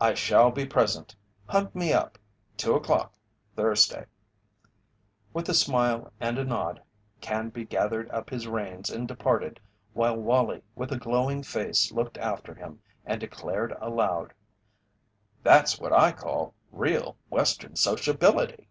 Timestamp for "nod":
6.44-6.80